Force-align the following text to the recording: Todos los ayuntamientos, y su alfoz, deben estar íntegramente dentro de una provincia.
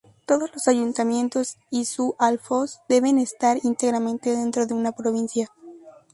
Todos 0.25 0.49
los 0.51 0.67
ayuntamientos, 0.67 1.57
y 1.69 1.85
su 1.85 2.15
alfoz, 2.17 2.79
deben 2.89 3.19
estar 3.19 3.59
íntegramente 3.61 4.35
dentro 4.35 4.65
de 4.65 4.73
una 4.73 4.93
provincia. 4.93 5.51